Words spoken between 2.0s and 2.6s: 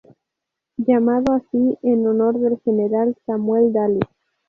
honor del